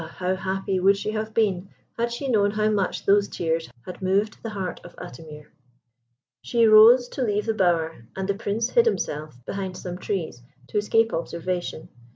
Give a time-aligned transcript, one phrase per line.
[0.15, 4.41] how happy would she have been had she known how much those tears had moved
[4.41, 5.45] the heart of Atimir!
[6.41, 10.79] She rose to leave the bower, and the Prince hid himself behind some trees to
[10.79, 11.89] escape observation.